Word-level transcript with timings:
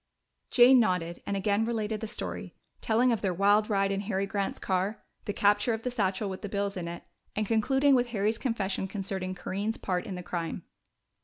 Jane 0.49 0.79
nodded 0.79 1.21
and 1.27 1.37
again 1.37 1.63
related 1.63 2.01
the 2.01 2.07
story, 2.07 2.55
telling 2.81 3.11
of 3.11 3.21
their 3.21 3.35
wild 3.35 3.69
ride 3.69 3.91
in 3.91 4.01
Harry 4.01 4.25
Grant's 4.25 4.57
car, 4.57 5.03
the 5.25 5.31
capture 5.31 5.75
of 5.75 5.83
the 5.83 5.91
satchel 5.91 6.27
with 6.27 6.41
the 6.41 6.49
bills 6.49 6.75
in 6.75 6.87
it, 6.87 7.03
and 7.35 7.45
concluding 7.45 7.93
with 7.93 8.07
Harry's 8.09 8.39
confession 8.39 8.87
concerning 8.87 9.35
Corinne's 9.35 9.77
part 9.77 10.07
in 10.07 10.15
the 10.15 10.23
crime. 10.23 10.63